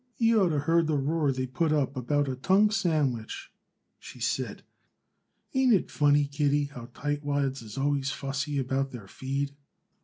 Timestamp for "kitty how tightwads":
6.25-7.61